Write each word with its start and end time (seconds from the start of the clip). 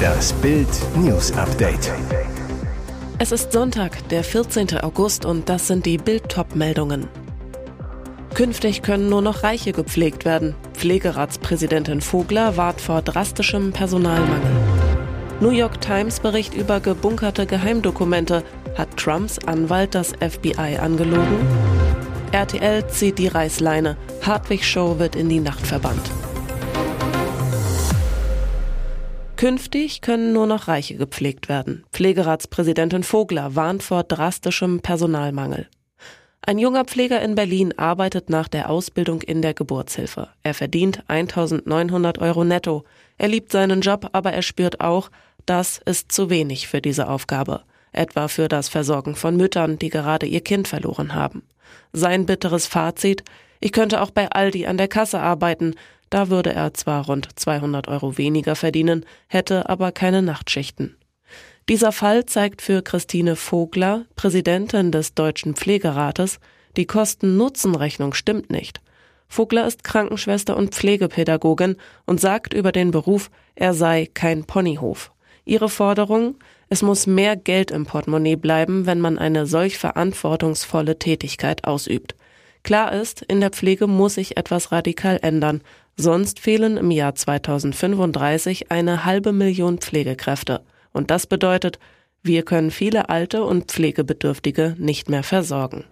Das 0.00 0.32
Bild 0.34 0.68
News 0.96 1.32
Update. 1.32 1.92
Es 3.18 3.32
ist 3.32 3.52
Sonntag, 3.52 4.08
der 4.08 4.24
14. 4.24 4.80
August 4.80 5.24
und 5.24 5.48
das 5.48 5.66
sind 5.66 5.86
die 5.86 5.98
Bild 5.98 6.34
meldungen 6.54 7.08
Künftig 8.34 8.82
können 8.82 9.08
nur 9.08 9.22
noch 9.22 9.42
Reiche 9.42 9.72
gepflegt 9.72 10.24
werden. 10.24 10.54
Pflegeratspräsidentin 10.74 12.00
Vogler 12.00 12.56
wahrt 12.56 12.80
vor 12.80 13.02
drastischem 13.02 13.72
Personalmangel. 13.72 14.50
New 15.40 15.50
York 15.50 15.80
Times 15.80 16.20
Bericht 16.20 16.54
über 16.54 16.80
gebunkerte 16.80 17.46
Geheimdokumente. 17.46 18.42
Hat 18.78 18.96
Trumps 18.96 19.38
Anwalt 19.46 19.94
das 19.94 20.12
FBI 20.20 20.78
angelogen? 20.80 21.46
RTL 22.32 22.86
zieht 22.88 23.18
die 23.18 23.28
Reißleine. 23.28 23.96
Hartwig 24.22 24.64
Show 24.64 24.98
wird 24.98 25.16
in 25.16 25.28
die 25.28 25.40
Nacht 25.40 25.66
verbannt. 25.66 26.10
Künftig 29.40 30.02
können 30.02 30.34
nur 30.34 30.46
noch 30.46 30.68
Reiche 30.68 30.96
gepflegt 30.96 31.48
werden. 31.48 31.82
Pflegeratspräsidentin 31.92 33.02
Vogler 33.02 33.56
warnt 33.56 33.82
vor 33.82 34.02
drastischem 34.02 34.80
Personalmangel. 34.80 35.66
Ein 36.42 36.58
junger 36.58 36.84
Pfleger 36.84 37.22
in 37.22 37.36
Berlin 37.36 37.72
arbeitet 37.78 38.28
nach 38.28 38.48
der 38.48 38.68
Ausbildung 38.68 39.22
in 39.22 39.40
der 39.40 39.54
Geburtshilfe. 39.54 40.28
Er 40.42 40.52
verdient 40.52 41.04
1900 41.08 42.18
Euro 42.18 42.44
netto. 42.44 42.84
Er 43.16 43.28
liebt 43.28 43.50
seinen 43.50 43.80
Job, 43.80 44.10
aber 44.12 44.34
er 44.34 44.42
spürt 44.42 44.82
auch, 44.82 45.10
das 45.46 45.80
ist 45.86 46.12
zu 46.12 46.28
wenig 46.28 46.68
für 46.68 46.82
diese 46.82 47.08
Aufgabe. 47.08 47.62
Etwa 47.92 48.28
für 48.28 48.46
das 48.46 48.68
Versorgen 48.68 49.16
von 49.16 49.38
Müttern, 49.38 49.78
die 49.78 49.88
gerade 49.88 50.26
ihr 50.26 50.42
Kind 50.42 50.68
verloren 50.68 51.14
haben. 51.14 51.44
Sein 51.94 52.26
bitteres 52.26 52.66
Fazit, 52.66 53.24
ich 53.58 53.72
könnte 53.72 54.02
auch 54.02 54.10
bei 54.10 54.30
Aldi 54.30 54.66
an 54.66 54.76
der 54.76 54.88
Kasse 54.88 55.18
arbeiten, 55.18 55.76
da 56.10 56.28
würde 56.28 56.52
er 56.52 56.74
zwar 56.74 57.06
rund 57.06 57.28
200 57.34 57.88
Euro 57.88 58.18
weniger 58.18 58.56
verdienen, 58.56 59.06
hätte 59.28 59.68
aber 59.68 59.92
keine 59.92 60.22
Nachtschichten. 60.22 60.96
Dieser 61.68 61.92
Fall 61.92 62.26
zeigt 62.26 62.62
für 62.62 62.82
Christine 62.82 63.36
Vogler, 63.36 64.04
Präsidentin 64.16 64.90
des 64.90 65.14
Deutschen 65.14 65.54
Pflegerates, 65.54 66.40
die 66.76 66.86
Kosten-Nutzen-Rechnung 66.86 68.12
stimmt 68.14 68.50
nicht. 68.50 68.80
Vogler 69.28 69.66
ist 69.66 69.84
Krankenschwester 69.84 70.56
und 70.56 70.74
Pflegepädagogin 70.74 71.76
und 72.06 72.20
sagt 72.20 72.52
über 72.52 72.72
den 72.72 72.90
Beruf, 72.90 73.30
er 73.54 73.74
sei 73.74 74.08
kein 74.12 74.44
Ponyhof. 74.44 75.12
Ihre 75.44 75.68
Forderung, 75.68 76.34
es 76.68 76.82
muss 76.82 77.06
mehr 77.06 77.36
Geld 77.36 77.70
im 77.70 77.86
Portemonnaie 77.86 78.36
bleiben, 78.36 78.86
wenn 78.86 79.00
man 79.00 79.18
eine 79.18 79.46
solch 79.46 79.78
verantwortungsvolle 79.78 80.98
Tätigkeit 80.98 81.64
ausübt. 81.64 82.16
Klar 82.62 82.92
ist, 82.92 83.22
in 83.22 83.40
der 83.40 83.50
Pflege 83.50 83.86
muss 83.86 84.14
sich 84.14 84.36
etwas 84.36 84.70
radikal 84.70 85.18
ändern, 85.22 85.62
sonst 86.00 86.40
fehlen 86.40 86.76
im 86.76 86.90
Jahr 86.90 87.14
2035 87.14 88.70
eine 88.70 89.04
halbe 89.04 89.32
Million 89.32 89.78
Pflegekräfte. 89.78 90.62
Und 90.92 91.10
das 91.10 91.26
bedeutet, 91.26 91.78
wir 92.22 92.42
können 92.42 92.70
viele 92.70 93.08
alte 93.08 93.44
und 93.44 93.70
Pflegebedürftige 93.70 94.74
nicht 94.78 95.08
mehr 95.08 95.22
versorgen. 95.22 95.84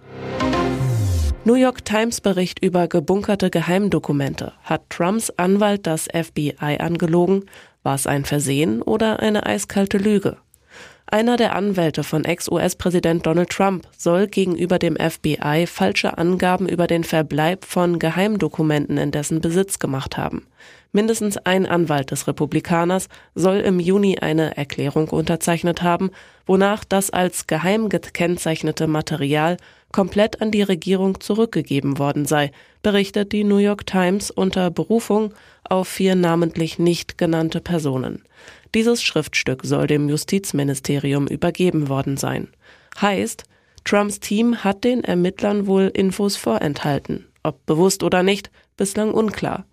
New 1.45 1.55
York 1.55 1.85
Times 1.85 2.21
Bericht 2.21 2.63
über 2.63 2.89
gebunkerte 2.89 3.49
Geheimdokumente. 3.49 4.53
Hat 4.65 4.91
Trumps 4.91 5.31
Anwalt 5.31 5.87
das 5.87 6.09
FBI 6.13 6.79
angelogen? 6.79 7.45
War 7.83 7.95
es 7.95 8.07
ein 8.07 8.25
Versehen 8.25 8.83
oder 8.83 9.21
eine 9.21 9.47
eiskalte 9.47 9.99
Lüge? 9.99 10.37
Einer 11.11 11.39
der 11.39 11.57
Anwälte 11.57 12.05
von 12.05 12.27
Ex-US-Präsident 12.27 13.25
Donald 13.25 13.49
Trump 13.49 13.89
soll 13.97 14.27
gegenüber 14.27 14.79
dem 14.79 14.95
FBI 14.97 15.65
falsche 15.67 16.19
Angaben 16.19 16.69
über 16.69 16.87
den 16.87 17.03
Verbleib 17.03 17.65
von 17.65 17.99
Geheimdokumenten 17.99 18.99
in 18.99 19.11
dessen 19.11 19.41
Besitz 19.41 19.79
gemacht 19.79 20.19
haben. 20.19 20.47
Mindestens 20.93 21.39
ein 21.39 21.65
Anwalt 21.65 22.11
des 22.11 22.29
Republikaners 22.29 23.09
soll 23.35 23.57
im 23.57 23.81
Juni 23.81 24.19
eine 24.19 24.59
Erklärung 24.59 25.09
unterzeichnet 25.09 25.81
haben, 25.83 26.11
wonach 26.45 26.85
das 26.85 27.09
als 27.09 27.47
geheim 27.47 27.89
gekennzeichnete 27.89 28.87
Material 28.87 29.57
komplett 29.93 30.43
an 30.43 30.51
die 30.51 30.63
Regierung 30.63 31.21
zurückgegeben 31.21 31.99
worden 31.99 32.27
sei, 32.27 32.53
berichtet 32.83 33.33
die 33.33 33.45
New 33.45 33.57
York 33.57 33.87
Times 33.87 34.31
unter 34.31 34.71
Berufung 34.71 35.33
auf 35.65 35.89
vier 35.89 36.17
namentlich 36.17 36.79
nicht 36.79 37.17
genannte 37.17 37.63
Personen. 37.63 38.25
Dieses 38.75 39.03
Schriftstück 39.03 39.65
soll 39.65 39.87
dem 39.87 40.09
Justizministerium 40.09 41.27
übergeben 41.27 41.89
worden 41.89 42.17
sein. 42.17 42.49
Heißt, 43.01 43.45
Trumps 43.85 44.21
Team 44.21 44.65
hat 44.65 44.85
den 44.85 45.05
Ermittlern 45.05 45.67
wohl 45.67 45.91
Infos 45.95 46.37
vorenthalten. 46.37 47.27
Ob 47.43 47.65
bewusst 47.65 48.03
oder 48.03 48.23
nicht, 48.23 48.51
bislang 48.77 49.13
unklar. 49.13 49.65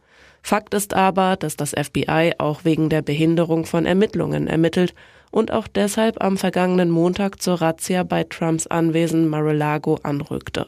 Fakt 0.41 0.73
ist 0.73 0.93
aber, 0.93 1.35
dass 1.35 1.57
das 1.57 1.71
FBI 1.71 2.33
auch 2.37 2.63
wegen 2.63 2.89
der 2.89 3.01
Behinderung 3.01 3.65
von 3.65 3.85
Ermittlungen 3.85 4.47
ermittelt 4.47 4.93
und 5.31 5.51
auch 5.51 5.67
deshalb 5.67 6.23
am 6.23 6.37
vergangenen 6.37 6.91
Montag 6.91 7.41
zur 7.41 7.61
Razzia 7.61 8.03
bei 8.03 8.23
Trumps 8.23 8.67
Anwesen 8.67 9.27
Mar-a-Lago 9.27 9.99
anrückte. 10.03 10.67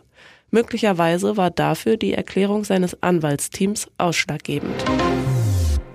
Möglicherweise 0.49 1.37
war 1.37 1.51
dafür 1.51 1.95
die 1.95 2.13
Erklärung 2.13 2.63
seines 2.63 3.01
Anwaltsteams 3.03 3.87
ausschlaggebend. 3.97 4.83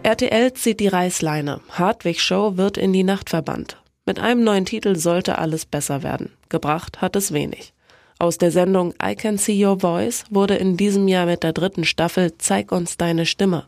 RTL 0.04 0.52
zieht 0.54 0.80
die 0.80 0.88
Reißleine. 0.88 1.60
Hartwig 1.70 2.20
Show 2.20 2.56
wird 2.56 2.76
in 2.76 2.92
die 2.92 3.04
Nacht 3.04 3.30
verbannt. 3.30 3.80
Mit 4.04 4.18
einem 4.18 4.42
neuen 4.42 4.64
Titel 4.64 4.96
sollte 4.96 5.38
alles 5.38 5.64
besser 5.64 6.02
werden. 6.02 6.32
Gebracht 6.48 7.00
hat 7.00 7.14
es 7.14 7.32
wenig. 7.32 7.72
Aus 8.18 8.36
der 8.36 8.50
Sendung 8.50 8.94
I 9.00 9.14
Can 9.14 9.38
See 9.38 9.64
Your 9.64 9.78
Voice 9.78 10.24
wurde 10.28 10.56
in 10.56 10.76
diesem 10.76 11.06
Jahr 11.06 11.26
mit 11.26 11.44
der 11.44 11.52
dritten 11.52 11.84
Staffel 11.84 12.36
Zeig 12.36 12.72
uns 12.72 12.96
deine 12.96 13.26
Stimme. 13.26 13.66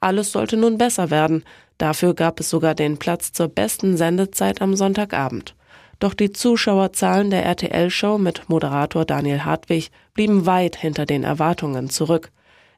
Alles 0.00 0.32
sollte 0.32 0.56
nun 0.56 0.78
besser 0.78 1.10
werden. 1.10 1.44
Dafür 1.76 2.14
gab 2.14 2.40
es 2.40 2.48
sogar 2.48 2.74
den 2.74 2.96
Platz 2.96 3.32
zur 3.32 3.48
besten 3.48 3.98
Sendezeit 3.98 4.62
am 4.62 4.76
Sonntagabend. 4.76 5.54
Doch 5.98 6.14
die 6.14 6.32
Zuschauerzahlen 6.32 7.28
der 7.28 7.44
RTL-Show 7.44 8.16
mit 8.16 8.48
Moderator 8.48 9.04
Daniel 9.04 9.44
Hartwig 9.44 9.90
blieben 10.14 10.46
weit 10.46 10.76
hinter 10.76 11.04
den 11.04 11.24
Erwartungen 11.24 11.90
zurück. 11.90 12.30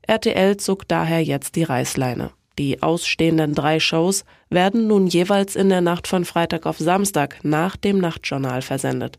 RTL 0.02 0.56
zog 0.56 0.88
daher 0.88 1.22
jetzt 1.22 1.54
die 1.54 1.64
Reißleine. 1.64 2.32
Die 2.58 2.82
ausstehenden 2.82 3.54
drei 3.54 3.80
Shows 3.80 4.24
werden 4.48 4.86
nun 4.86 5.06
jeweils 5.06 5.56
in 5.56 5.68
der 5.68 5.82
Nacht 5.82 6.06
von 6.06 6.24
Freitag 6.24 6.64
auf 6.64 6.78
Samstag 6.78 7.38
nach 7.42 7.76
dem 7.76 7.98
Nachtjournal 7.98 8.62
versendet. 8.62 9.18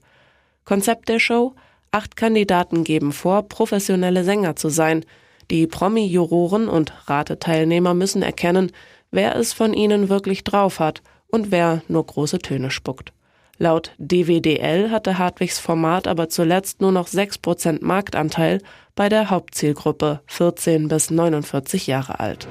Konzept 0.65 1.07
der 1.07 1.19
Show? 1.19 1.53
Acht 1.91 2.15
Kandidaten 2.15 2.83
geben 2.83 3.13
vor, 3.13 3.43
professionelle 3.43 4.23
Sänger 4.23 4.55
zu 4.55 4.69
sein. 4.69 5.05
Die 5.51 5.67
Promi-Juroren 5.67 6.67
und 6.67 6.93
Rateteilnehmer 7.07 7.93
müssen 7.93 8.21
erkennen, 8.21 8.71
wer 9.11 9.35
es 9.35 9.53
von 9.53 9.73
ihnen 9.73 10.09
wirklich 10.09 10.43
drauf 10.43 10.79
hat 10.79 11.01
und 11.27 11.51
wer 11.51 11.83
nur 11.87 12.05
große 12.05 12.39
Töne 12.39 12.71
spuckt. 12.71 13.13
Laut 13.59 13.91
DWDL 13.97 14.91
hatte 14.91 15.17
Hartwigs 15.17 15.59
Format 15.59 16.07
aber 16.07 16.29
zuletzt 16.29 16.81
nur 16.81 16.91
noch 16.91 17.07
6% 17.07 17.83
Marktanteil 17.83 18.61
bei 18.95 19.09
der 19.09 19.29
Hauptzielgruppe 19.29 20.21
14 20.27 20.87
bis 20.87 21.09
49 21.09 21.87
Jahre 21.87 22.19
alt. 22.19 22.47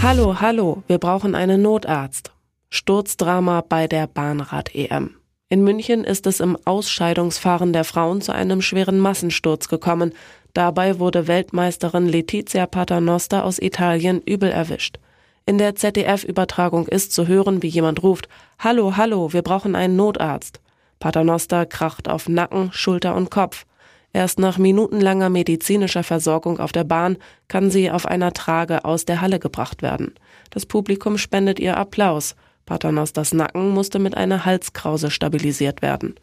Hallo, 0.00 0.40
hallo, 0.40 0.82
wir 0.86 0.98
brauchen 0.98 1.34
einen 1.34 1.60
Notarzt. 1.60 2.32
Sturzdrama 2.70 3.62
bei 3.68 3.88
der 3.88 4.06
Bahnrad-EM. 4.06 5.16
In 5.48 5.64
München 5.64 6.04
ist 6.04 6.26
es 6.26 6.40
im 6.40 6.56
Ausscheidungsfahren 6.64 7.72
der 7.72 7.84
Frauen 7.84 8.20
zu 8.20 8.32
einem 8.32 8.62
schweren 8.62 9.00
Massensturz 9.00 9.68
gekommen. 9.68 10.12
Dabei 10.54 10.98
wurde 10.98 11.26
Weltmeisterin 11.26 12.06
Letizia 12.06 12.66
Paternoster 12.66 13.44
aus 13.44 13.58
Italien 13.58 14.22
übel 14.22 14.50
erwischt. 14.50 14.98
In 15.46 15.58
der 15.58 15.74
ZDF-Übertragung 15.74 16.86
ist 16.86 17.12
zu 17.12 17.26
hören, 17.26 17.62
wie 17.62 17.68
jemand 17.68 18.02
ruft, 18.02 18.28
Hallo, 18.58 18.96
hallo, 18.96 19.32
wir 19.32 19.42
brauchen 19.42 19.74
einen 19.74 19.96
Notarzt. 19.96 20.60
Paternoster 21.00 21.66
kracht 21.66 22.08
auf 22.08 22.28
Nacken, 22.28 22.70
Schulter 22.72 23.14
und 23.14 23.30
Kopf. 23.30 23.66
Erst 24.12 24.38
nach 24.38 24.58
minutenlanger 24.58 25.28
medizinischer 25.28 26.02
Versorgung 26.02 26.58
auf 26.60 26.72
der 26.72 26.84
Bahn 26.84 27.18
kann 27.48 27.70
sie 27.70 27.90
auf 27.90 28.06
einer 28.06 28.32
Trage 28.32 28.84
aus 28.84 29.04
der 29.04 29.20
Halle 29.20 29.38
gebracht 29.38 29.82
werden. 29.82 30.14
Das 30.50 30.66
Publikum 30.66 31.18
spendet 31.18 31.60
ihr 31.60 31.76
Applaus. 31.76 32.34
Paternosters 32.64 33.32
Nacken 33.32 33.70
musste 33.70 33.98
mit 33.98 34.16
einer 34.16 34.44
Halskrause 34.44 35.10
stabilisiert 35.10 35.82
werden. 35.82 36.14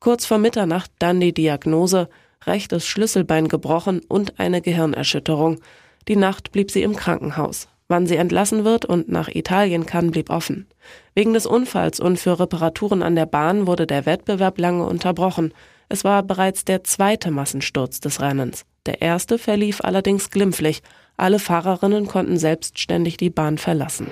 Kurz 0.00 0.26
vor 0.26 0.38
Mitternacht 0.38 0.90
dann 0.98 1.20
die 1.20 1.32
Diagnose, 1.32 2.08
rechtes 2.44 2.86
Schlüsselbein 2.86 3.48
gebrochen 3.48 4.00
und 4.08 4.38
eine 4.40 4.60
Gehirnerschütterung. 4.60 5.60
Die 6.08 6.16
Nacht 6.16 6.52
blieb 6.52 6.70
sie 6.70 6.82
im 6.82 6.96
Krankenhaus. 6.96 7.68
Wann 7.88 8.06
sie 8.06 8.16
entlassen 8.16 8.64
wird 8.64 8.84
und 8.84 9.10
nach 9.10 9.28
Italien 9.28 9.84
kann, 9.84 10.10
blieb 10.10 10.30
offen. 10.30 10.66
Wegen 11.14 11.34
des 11.34 11.46
Unfalls 11.46 12.00
und 12.00 12.18
für 12.18 12.40
Reparaturen 12.40 13.02
an 13.02 13.14
der 13.14 13.26
Bahn 13.26 13.66
wurde 13.66 13.86
der 13.86 14.06
Wettbewerb 14.06 14.58
lange 14.58 14.86
unterbrochen. 14.86 15.52
Es 15.92 16.04
war 16.04 16.22
bereits 16.22 16.64
der 16.64 16.84
zweite 16.84 17.30
Massensturz 17.30 18.00
des 18.00 18.22
Rennens. 18.22 18.64
Der 18.86 19.02
erste 19.02 19.36
verlief 19.36 19.82
allerdings 19.82 20.30
glimpflich. 20.30 20.80
Alle 21.18 21.38
Fahrerinnen 21.38 22.06
konnten 22.06 22.38
selbstständig 22.38 23.18
die 23.18 23.28
Bahn 23.28 23.58
verlassen. 23.58 24.06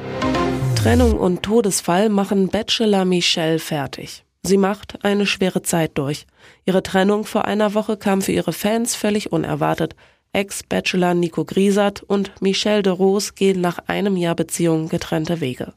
Trennung 0.76 1.14
und 1.14 1.42
Todesfall 1.42 2.10
machen 2.10 2.48
Bachelor 2.48 3.06
Michelle 3.06 3.58
fertig. 3.58 4.26
Sie 4.42 4.58
macht 4.58 5.06
eine 5.06 5.24
schwere 5.24 5.62
Zeit 5.62 5.96
durch. 5.96 6.26
Ihre 6.66 6.82
Trennung 6.82 7.24
vor 7.24 7.46
einer 7.46 7.72
Woche 7.72 7.96
kam 7.96 8.20
für 8.20 8.32
ihre 8.32 8.52
Fans 8.52 8.94
völlig 8.94 9.32
unerwartet. 9.32 9.96
Ex-Bachelor 10.34 11.14
Nico 11.14 11.46
Griesert 11.46 12.02
und 12.02 12.42
Michelle 12.42 12.82
de 12.82 12.92
Rose 12.92 13.32
gehen 13.34 13.62
nach 13.62 13.78
einem 13.86 14.18
Jahr 14.18 14.34
Beziehung 14.34 14.90
getrennte 14.90 15.40
Wege. 15.40 15.72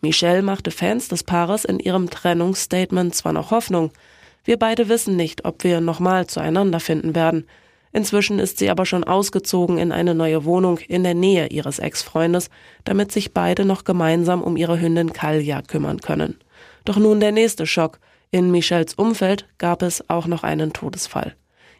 Michelle 0.00 0.42
machte 0.42 0.72
Fans 0.72 1.06
des 1.06 1.22
Paares 1.22 1.64
in 1.64 1.78
ihrem 1.78 2.10
Trennungsstatement 2.10 3.14
zwar 3.14 3.32
noch 3.32 3.52
Hoffnung, 3.52 3.92
wir 4.46 4.58
beide 4.58 4.88
wissen 4.88 5.16
nicht, 5.16 5.44
ob 5.44 5.64
wir 5.64 5.80
nochmal 5.80 6.26
zueinander 6.26 6.80
finden 6.80 7.14
werden. 7.14 7.46
Inzwischen 7.92 8.38
ist 8.38 8.58
sie 8.58 8.70
aber 8.70 8.86
schon 8.86 9.04
ausgezogen 9.04 9.78
in 9.78 9.90
eine 9.90 10.14
neue 10.14 10.44
Wohnung 10.44 10.78
in 10.78 11.02
der 11.02 11.14
Nähe 11.14 11.48
ihres 11.48 11.78
Ex-Freundes, 11.78 12.50
damit 12.84 13.10
sich 13.10 13.32
beide 13.32 13.64
noch 13.64 13.84
gemeinsam 13.84 14.42
um 14.42 14.56
ihre 14.56 14.80
Hündin 14.80 15.12
Kalja 15.12 15.62
kümmern 15.62 16.00
können. 16.00 16.38
Doch 16.84 16.96
nun 16.96 17.20
der 17.20 17.32
nächste 17.32 17.66
Schock. 17.66 17.98
In 18.30 18.50
Michels 18.50 18.94
Umfeld 18.94 19.46
gab 19.58 19.82
es 19.82 20.08
auch 20.10 20.26
noch 20.26 20.42
einen 20.42 20.72
Todesfall. 20.72 21.34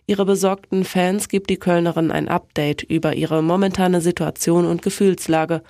Ihre 0.07 0.25
besorgten 0.25 0.85
Fans 0.85 1.29
gibt 1.29 1.51
die 1.51 1.59
Kölnerin 1.59 2.11
ein 2.11 2.29
Update 2.29 2.83
über 2.83 3.15
ihre 3.15 3.43
momentane 3.43 4.01
Situation 4.01 4.65
und 4.65 4.83
Gefühlslage. 4.83 5.63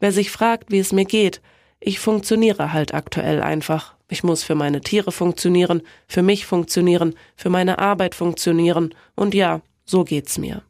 Wer 0.00 0.12
sich 0.12 0.30
fragt, 0.30 0.70
wie 0.70 0.80
es 0.80 0.92
mir 0.92 1.04
geht, 1.04 1.40
ich 1.80 2.00
funktioniere 2.00 2.72
halt 2.72 2.92
aktuell 2.92 3.40
einfach. 3.40 3.93
Ich 4.08 4.22
muss 4.22 4.42
für 4.42 4.54
meine 4.54 4.80
Tiere 4.80 5.12
funktionieren, 5.12 5.82
für 6.06 6.22
mich 6.22 6.46
funktionieren, 6.46 7.14
für 7.36 7.50
meine 7.50 7.78
Arbeit 7.78 8.14
funktionieren. 8.14 8.94
Und 9.14 9.34
ja, 9.34 9.60
so 9.84 10.04
geht's 10.04 10.38
mir. 10.38 10.62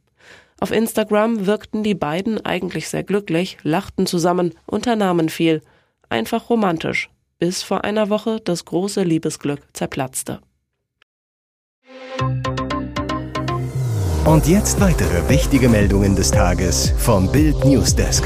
Auf 0.61 0.71
Instagram 0.71 1.47
wirkten 1.47 1.83
die 1.83 1.95
beiden 1.95 2.45
eigentlich 2.45 2.89
sehr 2.89 3.03
glücklich, 3.03 3.59
lachten 3.63 4.07
zusammen, 4.07 4.55
unternahmen 4.67 5.29
viel. 5.29 5.63
Einfach 6.09 6.49
romantisch, 6.49 7.11
bis 7.39 7.63
vor 7.63 7.85
einer 7.85 8.09
Woche 8.09 8.41
das 8.43 8.65
große 8.65 9.03
Liebesglück 9.03 9.61
zerplatzte. 9.73 10.41
Und 14.25 14.47
jetzt 14.47 14.81
weitere 14.81 15.29
wichtige 15.29 15.69
Meldungen 15.69 16.17
des 16.17 16.31
Tages 16.31 16.95
vom 16.97 17.31
Bild 17.31 17.63
Newsdesk. 17.65 18.25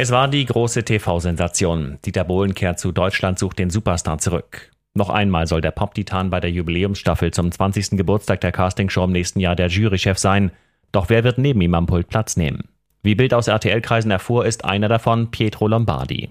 Es 0.00 0.12
war 0.12 0.28
die 0.28 0.44
große 0.44 0.84
TV-Sensation. 0.84 1.98
Dieter 2.04 2.22
Bohlen 2.22 2.54
kehrt 2.54 2.78
zu 2.78 2.92
Deutschland 2.92 3.36
sucht 3.36 3.58
den 3.58 3.68
Superstar 3.68 4.18
zurück. 4.18 4.70
Noch 4.94 5.10
einmal 5.10 5.48
soll 5.48 5.60
der 5.60 5.72
Pop-Titan 5.72 6.30
bei 6.30 6.38
der 6.38 6.52
Jubiläumsstaffel 6.52 7.32
zum 7.32 7.50
20. 7.50 7.98
Geburtstag 7.98 8.40
der 8.40 8.52
Castingshow 8.52 9.02
im 9.02 9.10
nächsten 9.10 9.40
Jahr 9.40 9.56
der 9.56 9.66
Jurychef 9.66 10.16
sein. 10.16 10.52
Doch 10.92 11.08
wer 11.08 11.24
wird 11.24 11.38
neben 11.38 11.60
ihm 11.62 11.74
am 11.74 11.86
Pult 11.86 12.06
Platz 12.06 12.36
nehmen? 12.36 12.68
Wie 13.02 13.16
Bild 13.16 13.34
aus 13.34 13.48
RTL-Kreisen 13.48 14.12
erfuhr, 14.12 14.46
ist 14.46 14.64
einer 14.64 14.86
davon 14.86 15.32
Pietro 15.32 15.66
Lombardi. 15.66 16.30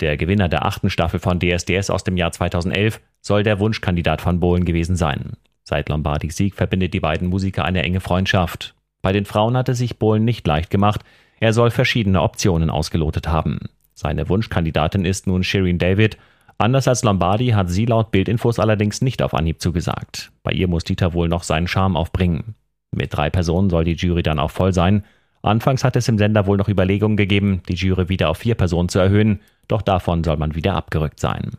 Der 0.00 0.16
Gewinner 0.16 0.48
der 0.48 0.64
achten 0.64 0.88
Staffel 0.88 1.20
von 1.20 1.38
DSDS 1.38 1.90
aus 1.90 2.04
dem 2.04 2.16
Jahr 2.16 2.32
2011 2.32 2.98
soll 3.20 3.42
der 3.42 3.60
Wunschkandidat 3.60 4.22
von 4.22 4.40
Bohlen 4.40 4.64
gewesen 4.64 4.96
sein. 4.96 5.32
Seit 5.64 5.90
Lombardis 5.90 6.38
Sieg 6.38 6.54
verbindet 6.54 6.94
die 6.94 7.00
beiden 7.00 7.28
Musiker 7.28 7.66
eine 7.66 7.82
enge 7.82 8.00
Freundschaft. 8.00 8.74
Bei 9.02 9.12
den 9.12 9.26
Frauen 9.26 9.54
hatte 9.54 9.74
sich 9.74 9.98
Bohlen 9.98 10.24
nicht 10.24 10.46
leicht 10.46 10.70
gemacht, 10.70 11.02
er 11.42 11.52
soll 11.52 11.72
verschiedene 11.72 12.22
Optionen 12.22 12.70
ausgelotet 12.70 13.26
haben. 13.26 13.58
Seine 13.94 14.28
Wunschkandidatin 14.28 15.04
ist 15.04 15.26
nun 15.26 15.42
Shirin 15.42 15.76
David. 15.76 16.16
Anders 16.56 16.86
als 16.86 17.02
Lombardi 17.02 17.48
hat 17.48 17.68
sie 17.68 17.84
laut 17.84 18.12
Bildinfos 18.12 18.60
allerdings 18.60 19.02
nicht 19.02 19.22
auf 19.22 19.34
Anhieb 19.34 19.60
zugesagt. 19.60 20.30
Bei 20.44 20.52
ihr 20.52 20.68
muss 20.68 20.84
Dieter 20.84 21.14
wohl 21.14 21.28
noch 21.28 21.42
seinen 21.42 21.66
Charme 21.66 21.96
aufbringen. 21.96 22.54
Mit 22.92 23.16
drei 23.16 23.28
Personen 23.28 23.70
soll 23.70 23.82
die 23.82 23.94
Jury 23.94 24.22
dann 24.22 24.38
auch 24.38 24.52
voll 24.52 24.72
sein. 24.72 25.02
Anfangs 25.42 25.82
hat 25.82 25.96
es 25.96 26.06
im 26.06 26.16
Sender 26.16 26.46
wohl 26.46 26.58
noch 26.58 26.68
Überlegungen 26.68 27.16
gegeben, 27.16 27.64
die 27.68 27.74
Jury 27.74 28.08
wieder 28.08 28.30
auf 28.30 28.38
vier 28.38 28.54
Personen 28.54 28.88
zu 28.88 29.00
erhöhen, 29.00 29.40
doch 29.66 29.82
davon 29.82 30.22
soll 30.22 30.36
man 30.36 30.54
wieder 30.54 30.76
abgerückt 30.76 31.18
sein. 31.18 31.56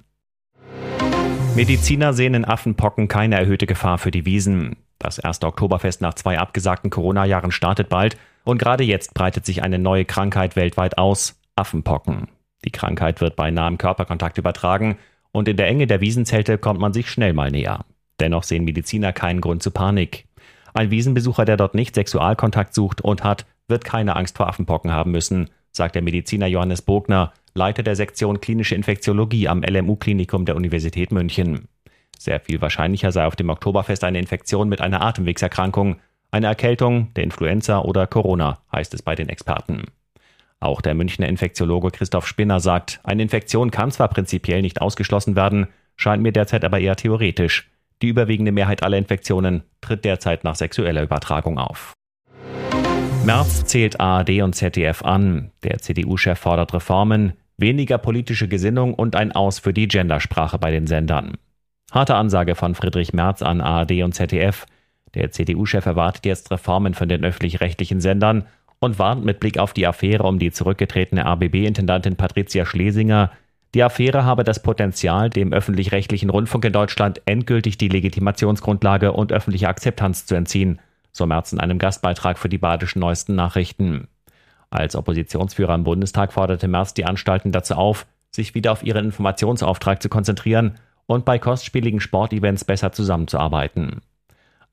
Mediziner 1.57 2.13
sehen 2.13 2.35
in 2.35 2.45
Affenpocken 2.45 3.09
keine 3.09 3.37
erhöhte 3.37 3.67
Gefahr 3.67 3.97
für 3.97 4.11
die 4.11 4.25
Wiesen. 4.25 4.77
Das 4.97 5.19
erste 5.19 5.45
Oktoberfest 5.45 5.99
nach 5.99 6.13
zwei 6.13 6.39
abgesagten 6.39 6.89
Corona-Jahren 6.89 7.51
startet 7.51 7.89
bald 7.89 8.15
und 8.43 8.57
gerade 8.57 8.83
jetzt 8.83 9.13
breitet 9.13 9.45
sich 9.45 9.63
eine 9.63 9.79
neue 9.79 10.05
Krankheit 10.05 10.55
weltweit 10.55 10.97
aus, 10.97 11.39
Affenpocken. 11.55 12.27
Die 12.65 12.71
Krankheit 12.71 13.21
wird 13.21 13.35
bei 13.35 13.51
nahem 13.51 13.77
Körperkontakt 13.77 14.37
übertragen 14.37 14.97
und 15.31 15.47
in 15.47 15.57
der 15.57 15.67
Enge 15.67 15.87
der 15.87 16.01
Wiesenzelte 16.01 16.57
kommt 16.57 16.79
man 16.79 16.93
sich 16.93 17.09
schnell 17.09 17.33
mal 17.33 17.51
näher. 17.51 17.85
Dennoch 18.19 18.43
sehen 18.43 18.63
Mediziner 18.63 19.13
keinen 19.13 19.41
Grund 19.41 19.63
zu 19.63 19.71
Panik. 19.71 20.25
Ein 20.73 20.91
Wiesenbesucher, 20.91 21.45
der 21.45 21.57
dort 21.57 21.75
nicht 21.75 21.95
Sexualkontakt 21.95 22.73
sucht 22.73 23.01
und 23.01 23.23
hat, 23.23 23.45
wird 23.67 23.85
keine 23.85 24.15
Angst 24.15 24.37
vor 24.37 24.47
Affenpocken 24.47 24.91
haben 24.91 25.11
müssen, 25.11 25.49
sagt 25.71 25.95
der 25.95 26.01
Mediziner 26.01 26.47
Johannes 26.47 26.81
Bogner, 26.81 27.33
Leiter 27.53 27.83
der 27.83 27.95
Sektion 27.95 28.41
Klinische 28.41 28.75
Infektiologie 28.75 29.47
am 29.47 29.61
LMU-Klinikum 29.61 30.45
der 30.45 30.55
Universität 30.55 31.11
München. 31.11 31.67
Sehr 32.17 32.39
viel 32.39 32.61
wahrscheinlicher 32.61 33.11
sei 33.11 33.25
auf 33.25 33.35
dem 33.35 33.49
Oktoberfest 33.49 34.03
eine 34.03 34.19
Infektion 34.19 34.69
mit 34.69 34.81
einer 34.81 35.01
Atemwegserkrankung, 35.01 35.97
eine 36.33 36.47
Erkältung, 36.47 37.13
der 37.13 37.23
Influenza 37.23 37.79
oder 37.79 38.07
Corona, 38.07 38.57
heißt 38.71 38.93
es 38.95 39.03
bei 39.03 39.13
den 39.13 39.29
Experten. 39.29 39.83
Auch 40.59 40.81
der 40.81 40.95
Münchner 40.95 41.27
Infektiologe 41.27 41.91
Christoph 41.91 42.25
Spinner 42.25 42.59
sagt, 42.59 42.99
eine 43.03 43.21
Infektion 43.21 43.69
kann 43.69 43.91
zwar 43.91 44.07
prinzipiell 44.07 44.63
nicht 44.63 44.81
ausgeschlossen 44.81 45.35
werden, 45.35 45.67
scheint 45.95 46.23
mir 46.23 46.31
derzeit 46.31 46.65
aber 46.65 46.79
eher 46.79 46.95
theoretisch. 46.95 47.69
Die 48.01 48.07
überwiegende 48.07 48.51
Mehrheit 48.51 48.81
aller 48.81 48.97
Infektionen 48.97 49.61
tritt 49.79 50.05
derzeit 50.05 50.43
nach 50.43 50.55
sexueller 50.55 51.03
Übertragung 51.03 51.59
auf. 51.59 51.93
März 53.25 53.65
zählt 53.65 53.99
ARD 53.99 54.41
und 54.41 54.53
ZDF 54.53 55.03
an. 55.03 55.51
Der 55.63 55.77
CDU-Chef 55.77 56.39
fordert 56.39 56.73
Reformen, 56.73 57.33
weniger 57.57 57.99
politische 57.99 58.47
Gesinnung 58.47 58.95
und 58.95 59.15
ein 59.15 59.33
Aus 59.33 59.59
für 59.59 59.71
die 59.71 59.87
Gendersprache 59.87 60.57
bei 60.57 60.71
den 60.71 60.87
Sendern. 60.87 61.37
Harte 61.91 62.15
Ansage 62.15 62.55
von 62.55 62.73
Friedrich 62.73 63.13
Merz 63.13 63.43
an 63.43 63.61
ARD 63.61 64.01
und 64.01 64.13
ZDF. 64.13 64.65
Der 65.15 65.31
CDU-Chef 65.31 65.85
erwartet 65.85 66.25
jetzt 66.25 66.51
Reformen 66.51 66.93
von 66.93 67.09
den 67.09 67.23
öffentlich-rechtlichen 67.23 68.01
Sendern 68.01 68.45
und 68.79 68.99
warnt 68.99 69.23
mit 69.23 69.39
Blick 69.39 69.57
auf 69.57 69.73
die 69.73 69.87
Affäre 69.87 70.23
um 70.23 70.39
die 70.39 70.51
zurückgetretene 70.51 71.25
ABB-Intendantin 71.25 72.15
Patricia 72.15 72.65
Schlesinger, 72.65 73.31
die 73.73 73.81
Affäre 73.81 74.23
habe 74.23 74.43
das 74.43 74.61
Potenzial, 74.61 75.31
dem 75.31 75.51
öffentlich-rechtlichen 75.51 76.29
Rundfunk 76.29 76.65
in 76.65 76.73
Deutschland 76.73 77.21
endgültig 77.25 77.79
die 77.79 77.87
Legitimationsgrundlage 77.87 79.13
und 79.13 79.31
öffentliche 79.31 79.67
Akzeptanz 79.67 80.27
zu 80.27 80.35
entziehen, 80.35 80.79
so 81.11 81.25
Merz 81.25 81.53
in 81.53 81.59
einem 81.59 81.79
Gastbeitrag 81.79 82.37
für 82.37 82.49
die 82.49 82.59
badischen 82.59 82.99
neuesten 82.99 83.33
Nachrichten. 83.33 84.07
Als 84.69 84.95
Oppositionsführer 84.95 85.73
im 85.73 85.83
Bundestag 85.83 86.33
forderte 86.33 86.67
Merz 86.67 86.93
die 86.93 87.05
Anstalten 87.05 87.51
dazu 87.51 87.73
auf, 87.73 88.05
sich 88.29 88.53
wieder 88.53 88.71
auf 88.71 88.83
ihren 88.83 89.05
Informationsauftrag 89.05 90.01
zu 90.03 90.09
konzentrieren 90.09 90.75
und 91.07 91.25
bei 91.25 91.39
kostspieligen 91.39 91.99
Sportevents 91.99 92.65
besser 92.65 92.91
zusammenzuarbeiten. 92.91 94.01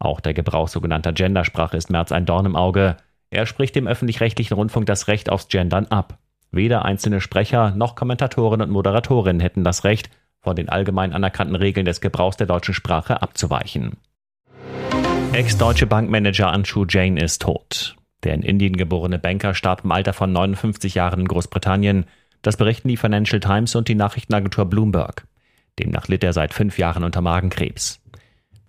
Auch 0.01 0.21
der 0.21 0.35
Gebrauch 0.35 0.69
sogenannter 0.69 1.13
Gendersprache 1.13 1.77
ist 1.77 1.91
Merz 1.91 2.11
ein 2.11 2.27
Dorn 2.27 2.47
im 2.47 2.57
Auge. 2.57 2.97
Er 3.29 3.47
spricht 3.47 3.77
dem 3.77 3.87
öffentlich-rechtlichen 3.87 4.55
Rundfunk 4.55 4.87
das 4.87 5.07
Recht 5.07 5.31
aufs 5.31 5.49
Gendern 5.49 5.87
ab. 5.87 6.19
Weder 6.51 6.85
einzelne 6.85 7.21
Sprecher 7.21 7.71
noch 7.77 7.95
Kommentatoren 7.95 8.63
und 8.63 8.71
Moderatorinnen 8.71 9.41
hätten 9.41 9.63
das 9.63 9.85
Recht, 9.85 10.11
von 10.41 10.57
den 10.57 10.71
allgemein 10.71 11.13
anerkannten 11.13 11.55
Regeln 11.55 11.85
des 11.85 12.01
Gebrauchs 12.01 12.39
der 12.39 12.47
deutschen 12.47 12.75
Sprache 12.75 13.21
abzuweichen. 13.21 13.99
Ex-deutsche 15.33 15.87
Bankmanager 15.87 16.51
Anshu 16.51 16.87
Jain 16.89 17.19
ist 17.19 17.43
tot. 17.43 17.95
Der 18.25 18.35
in 18.35 18.43
Indien 18.43 18.77
geborene 18.77 19.19
Banker 19.19 19.55
starb 19.55 19.85
im 19.85 19.93
Alter 19.93 20.15
von 20.15 20.33
59 20.33 20.95
Jahren 20.95 21.21
in 21.21 21.29
Großbritannien. 21.29 22.07
Das 22.43 22.57
berichten 22.57 22.89
die 22.89 22.97
Financial 22.97 23.39
Times 23.39 23.75
und 23.75 23.89
die 23.89 23.95
Nachrichtenagentur 23.95 24.65
Bloomberg. 24.65 25.27
Demnach 25.79 26.09
litt 26.09 26.25
er 26.25 26.33
seit 26.33 26.55
fünf 26.55 26.79
Jahren 26.79 27.05
unter 27.05 27.21
Magenkrebs. 27.21 28.01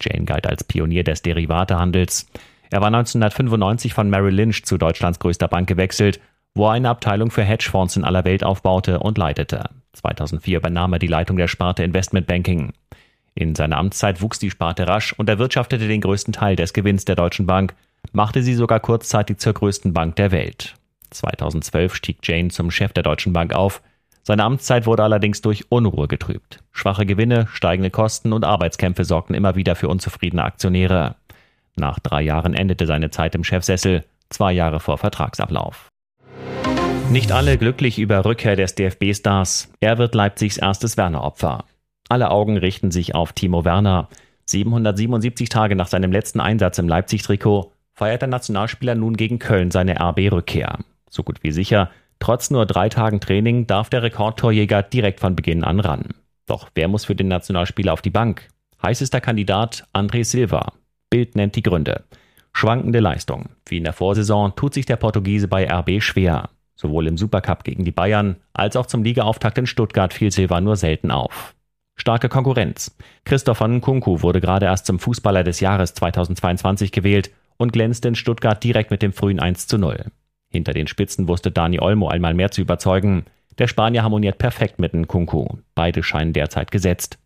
Jane 0.01 0.25
galt 0.25 0.47
als 0.47 0.63
Pionier 0.63 1.03
des 1.03 1.21
Derivatehandels. 1.21 2.27
Er 2.69 2.81
war 2.81 2.87
1995 2.87 3.93
von 3.93 4.09
Merrill 4.09 4.35
Lynch 4.35 4.63
zu 4.65 4.77
Deutschlands 4.77 5.19
größter 5.19 5.47
Bank 5.47 5.67
gewechselt, 5.67 6.19
wo 6.53 6.67
er 6.67 6.71
eine 6.71 6.89
Abteilung 6.89 7.31
für 7.31 7.43
Hedgefonds 7.43 7.95
in 7.95 8.03
aller 8.03 8.25
Welt 8.25 8.43
aufbaute 8.43 8.99
und 8.99 9.17
leitete. 9.17 9.69
2004 9.93 10.57
übernahm 10.57 10.93
er 10.93 10.99
die 10.99 11.07
Leitung 11.07 11.37
der 11.37 11.47
Sparte 11.47 11.83
Investmentbanking. 11.83 12.73
In 13.33 13.55
seiner 13.55 13.77
Amtszeit 13.77 14.21
wuchs 14.21 14.39
die 14.39 14.51
Sparte 14.51 14.87
rasch 14.87 15.13
und 15.13 15.29
erwirtschaftete 15.29 15.87
den 15.87 16.01
größten 16.01 16.33
Teil 16.33 16.55
des 16.55 16.73
Gewinns 16.73 17.05
der 17.05 17.15
Deutschen 17.15 17.45
Bank, 17.45 17.73
machte 18.11 18.43
sie 18.43 18.55
sogar 18.55 18.79
kurzzeitig 18.79 19.37
zur 19.37 19.53
größten 19.53 19.93
Bank 19.93 20.15
der 20.17 20.31
Welt. 20.31 20.75
2012 21.11 21.95
stieg 21.95 22.17
Jane 22.23 22.49
zum 22.49 22.71
Chef 22.71 22.93
der 22.93 23.03
Deutschen 23.03 23.33
Bank 23.33 23.53
auf, 23.53 23.81
seine 24.23 24.43
Amtszeit 24.43 24.85
wurde 24.85 25.03
allerdings 25.03 25.41
durch 25.41 25.65
Unruhe 25.69 26.07
getrübt. 26.07 26.59
Schwache 26.71 27.05
Gewinne, 27.05 27.47
steigende 27.51 27.89
Kosten 27.89 28.33
und 28.33 28.45
Arbeitskämpfe 28.45 29.03
sorgten 29.03 29.33
immer 29.33 29.55
wieder 29.55 29.75
für 29.75 29.87
unzufriedene 29.87 30.43
Aktionäre. 30.43 31.15
Nach 31.75 31.99
drei 31.99 32.21
Jahren 32.21 32.53
endete 32.53 32.85
seine 32.85 33.09
Zeit 33.09 33.33
im 33.33 33.43
Chefsessel, 33.43 34.03
zwei 34.29 34.53
Jahre 34.53 34.79
vor 34.79 34.97
Vertragsablauf. 34.97 35.89
Nicht 37.09 37.31
alle 37.31 37.57
glücklich 37.57 37.99
über 37.99 38.23
Rückkehr 38.23 38.55
des 38.55 38.75
DFB-Stars. 38.75 39.73
Er 39.79 39.97
wird 39.97 40.15
Leipzigs 40.15 40.57
erstes 40.57 40.95
Werner-Opfer. 40.95 41.65
Alle 42.07 42.29
Augen 42.29 42.57
richten 42.57 42.91
sich 42.91 43.15
auf 43.15 43.33
Timo 43.33 43.65
Werner. 43.65 44.07
777 44.45 45.49
Tage 45.49 45.75
nach 45.75 45.87
seinem 45.87 46.11
letzten 46.11 46.39
Einsatz 46.39 46.77
im 46.77 46.87
Leipzig-Trikot 46.87 47.71
feiert 47.93 48.21
der 48.21 48.29
Nationalspieler 48.29 48.95
nun 48.95 49.17
gegen 49.17 49.39
Köln 49.39 49.71
seine 49.71 49.99
RB-Rückkehr. 49.99 50.79
So 51.09 51.23
gut 51.23 51.43
wie 51.43 51.51
sicher, 51.51 51.89
Trotz 52.21 52.51
nur 52.51 52.67
drei 52.67 52.87
Tagen 52.87 53.19
Training 53.19 53.65
darf 53.65 53.89
der 53.89 54.03
Rekordtorjäger 54.03 54.83
direkt 54.83 55.19
von 55.19 55.35
Beginn 55.35 55.63
an 55.63 55.79
ran. 55.79 56.09
Doch 56.45 56.69
wer 56.75 56.87
muss 56.87 57.05
für 57.05 57.15
den 57.15 57.27
Nationalspieler 57.27 57.91
auf 57.91 58.03
die 58.03 58.11
Bank? 58.11 58.47
Heißester 58.83 59.19
Kandidat 59.19 59.87
André 59.91 60.23
Silva. 60.23 60.73
Bild 61.09 61.35
nennt 61.35 61.55
die 61.55 61.63
Gründe. 61.63 62.03
Schwankende 62.53 62.99
Leistung. 62.99 63.49
Wie 63.67 63.77
in 63.77 63.85
der 63.85 63.93
Vorsaison 63.93 64.55
tut 64.55 64.75
sich 64.75 64.85
der 64.85 64.97
Portugiese 64.97 65.47
bei 65.47 65.67
RB 65.67 65.99
schwer. 65.99 66.51
Sowohl 66.75 67.07
im 67.07 67.17
Supercup 67.17 67.63
gegen 67.63 67.85
die 67.85 67.91
Bayern 67.91 68.35
als 68.53 68.75
auch 68.75 68.85
zum 68.85 69.03
Ligaauftakt 69.03 69.57
in 69.57 69.65
Stuttgart 69.65 70.13
fiel 70.13 70.31
Silva 70.31 70.61
nur 70.61 70.75
selten 70.75 71.09
auf. 71.09 71.55
Starke 71.95 72.29
Konkurrenz. 72.29 72.95
Christopher 73.25 73.67
Nkunku 73.67 74.21
wurde 74.21 74.41
gerade 74.41 74.67
erst 74.67 74.85
zum 74.85 74.99
Fußballer 74.99 75.43
des 75.43 75.59
Jahres 75.59 75.95
2022 75.95 76.91
gewählt 76.91 77.31
und 77.57 77.73
glänzte 77.73 78.09
in 78.09 78.15
Stuttgart 78.15 78.63
direkt 78.63 78.91
mit 78.91 79.01
dem 79.01 79.11
frühen 79.11 79.39
1 79.39 79.65
zu 79.65 79.79
0. 79.79 80.11
Hinter 80.51 80.73
den 80.73 80.87
Spitzen 80.87 81.27
wusste 81.27 81.49
Dani 81.49 81.79
Olmo 81.79 82.09
einmal 82.09 82.33
mehr 82.33 82.51
zu 82.51 82.61
überzeugen. 82.61 83.25
Der 83.57 83.67
Spanier 83.67 84.03
harmoniert 84.03 84.37
perfekt 84.37 84.79
mit 84.79 84.93
Nkunku. 84.93 85.47
Beide 85.75 86.03
scheinen 86.03 86.33
derzeit 86.33 86.71
gesetzt. 86.71 87.17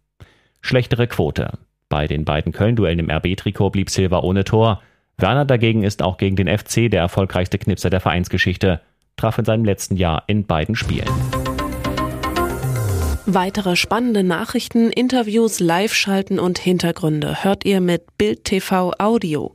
Schlechtere 0.61 1.07
Quote. 1.07 1.57
Bei 1.89 2.07
den 2.07 2.23
beiden 2.23 2.51
Köln-Duellen 2.51 2.99
im 2.99 3.09
RB-Trikot 3.09 3.71
blieb 3.71 3.89
Silva 3.89 4.19
ohne 4.19 4.43
Tor. 4.43 4.81
Werner 5.17 5.45
dagegen 5.45 5.83
ist 5.83 6.03
auch 6.03 6.17
gegen 6.17 6.35
den 6.35 6.47
FC 6.47 6.89
der 6.89 7.01
erfolgreichste 7.01 7.57
Knipser 7.57 7.89
der 7.89 7.99
Vereinsgeschichte, 7.99 8.81
traf 9.17 9.37
in 9.37 9.45
seinem 9.45 9.65
letzten 9.65 9.95
Jahr 9.95 10.23
in 10.27 10.45
beiden 10.45 10.75
Spielen. 10.75 11.09
Weitere 13.27 13.75
spannende 13.75 14.23
Nachrichten, 14.23 14.91
Interviews, 14.91 15.59
Live-Schalten 15.59 16.37
und 16.37 16.59
Hintergründe 16.59 17.43
hört 17.43 17.65
ihr 17.65 17.81
mit 17.81 18.17
Bild 18.17 18.43
TV 18.43 18.93
Audio. 18.99 19.54